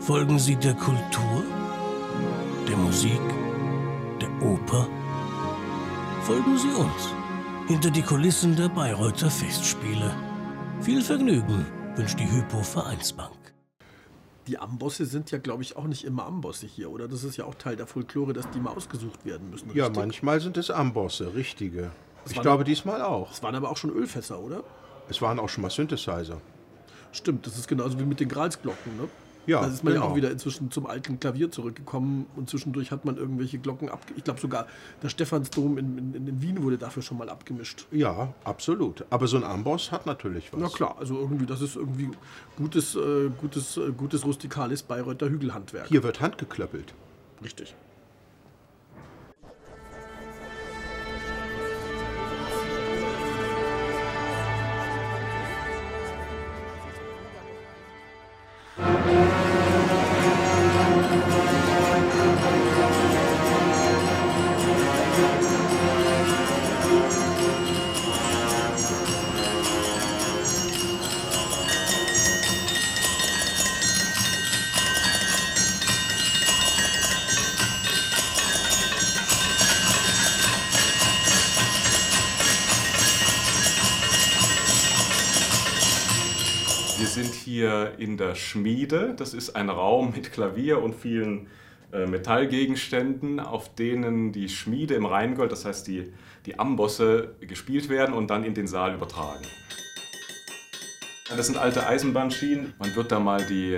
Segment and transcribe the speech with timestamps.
[0.00, 1.44] Folgen Sie der Kultur,
[2.68, 3.20] der Musik,
[4.20, 4.86] der Oper?
[6.22, 7.14] Folgen Sie uns
[7.66, 10.14] hinter die Kulissen der Bayreuther Festspiele.
[10.80, 11.66] Viel Vergnügen
[11.96, 13.36] wünscht die Hypo Vereinsbank.
[14.46, 17.08] Die Ambosse sind ja, glaube ich, auch nicht immer Ambosse hier, oder?
[17.08, 19.68] Das ist ja auch Teil der Folklore, dass die mal ausgesucht werden müssen.
[19.74, 20.00] Ja, richtig?
[20.00, 21.90] manchmal sind es Ambosse, richtige.
[22.24, 23.30] Das Ich glaube diesmal auch.
[23.32, 24.62] Es waren aber auch schon Ölfässer, oder?
[25.10, 26.40] Es waren auch schon mal Synthesizer.
[27.12, 29.08] Stimmt, das ist genauso wie mit den Gralsglocken, ne?
[29.48, 30.12] Ja, Da ist man ja genau.
[30.12, 34.00] auch wieder inzwischen zum alten Klavier zurückgekommen und zwischendurch hat man irgendwelche Glocken ab.
[34.14, 34.66] Ich glaube sogar
[35.02, 37.86] der Stephansdom in, in, in Wien wurde dafür schon mal abgemischt.
[37.90, 39.06] Ja, absolut.
[39.08, 40.60] Aber so ein Amboss hat natürlich was.
[40.60, 42.10] Na klar, also irgendwie, das ist irgendwie
[42.56, 45.88] gutes, äh, gutes, äh, gutes rustikales Bayreuther Hügelhandwerk.
[45.88, 46.92] Hier wird handgeklöppelt.
[47.42, 47.74] Richtig.
[86.98, 89.14] Wir sind hier in der Schmiede.
[89.16, 91.46] Das ist ein Raum mit Klavier und vielen
[91.92, 96.12] äh, Metallgegenständen, auf denen die Schmiede im Rheingold, das heißt die,
[96.44, 99.44] die Ambosse, gespielt werden und dann in den Saal übertragen.
[101.28, 102.74] Das sind alte Eisenbahnschienen.
[102.80, 103.74] Man wird da mal die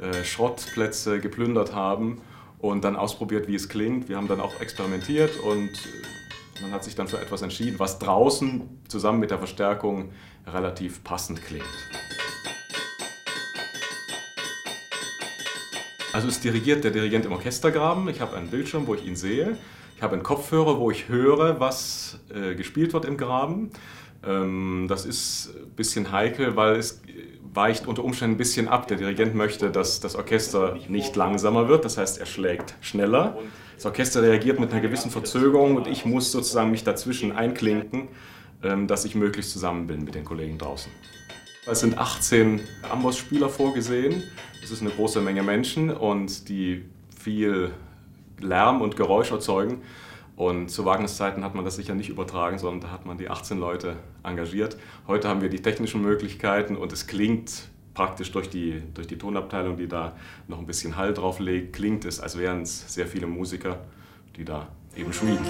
[0.00, 2.22] äh, Schrottplätze geplündert haben
[2.58, 4.08] und dann ausprobiert, wie es klingt.
[4.08, 7.98] Wir haben dann auch experimentiert und äh, man hat sich dann für etwas entschieden, was
[7.98, 10.12] draußen zusammen mit der Verstärkung
[10.46, 11.64] relativ passend klingt.
[16.14, 18.08] Also es dirigiert der Dirigent im Orchestergraben.
[18.08, 19.58] Ich habe einen Bildschirm, wo ich ihn sehe.
[19.96, 23.70] Ich habe einen Kopfhörer, wo ich höre, was äh, gespielt wird im Graben.
[24.24, 27.02] Ähm, das ist ein bisschen heikel, weil es
[27.52, 28.86] weicht unter Umständen ein bisschen ab.
[28.86, 33.36] Der Dirigent möchte, dass das Orchester nicht langsamer wird, das heißt, er schlägt schneller.
[33.74, 38.06] Das Orchester reagiert mit einer gewissen Verzögerung und ich muss sozusagen mich dazwischen einklinken,
[38.62, 40.92] ähm, dass ich möglichst zusammen bin mit den Kollegen draußen.
[41.66, 42.60] Es sind 18
[42.90, 44.22] Amboss-Spieler vorgesehen.
[44.60, 46.84] Das ist eine große Menge Menschen und die
[47.18, 47.70] viel
[48.38, 49.80] Lärm und Geräusch erzeugen.
[50.36, 53.58] Und zu Wagniszeiten hat man das sicher nicht übertragen, sondern da hat man die 18
[53.58, 54.76] Leute engagiert.
[55.06, 59.78] Heute haben wir die technischen Möglichkeiten und es klingt praktisch durch die, durch die Tonabteilung,
[59.78, 60.16] die da
[60.48, 63.78] noch ein bisschen Hall drauf legt, klingt es, als wären es sehr viele Musiker,
[64.36, 65.46] die da eben schmieden.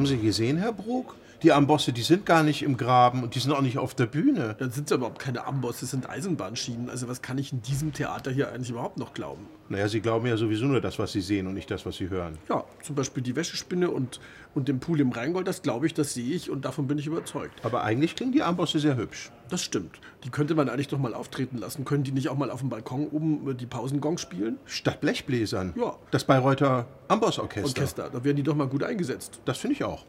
[0.00, 1.14] Haben Sie gesehen, Herr Brug?
[1.42, 4.04] Die Ambosse, die sind gar nicht im Graben und die sind auch nicht auf der
[4.04, 4.56] Bühne.
[4.58, 6.90] Dann sind es überhaupt keine Ambosse, das sind Eisenbahnschienen.
[6.90, 9.46] Also was kann ich in diesem Theater hier eigentlich überhaupt noch glauben?
[9.70, 12.10] Naja, Sie glauben ja sowieso nur das, was Sie sehen und nicht das, was Sie
[12.10, 12.36] hören.
[12.48, 14.20] Ja, zum Beispiel die Wäschespinne und,
[14.54, 17.06] und den Pool im Rheingold, das glaube ich, das sehe ich und davon bin ich
[17.06, 17.64] überzeugt.
[17.64, 19.30] Aber eigentlich klingen die Ambosse sehr hübsch.
[19.48, 20.00] Das stimmt.
[20.24, 21.84] Die könnte man eigentlich doch mal auftreten lassen.
[21.84, 24.58] Können die nicht auch mal auf dem Balkon oben äh, die Pausengong spielen?
[24.66, 25.72] Statt Blechbläsern.
[25.76, 25.96] Ja.
[26.10, 27.68] Das Bayreuther Ambossorchester.
[27.68, 29.40] Orchester, da werden die doch mal gut eingesetzt.
[29.46, 30.04] Das finde ich auch.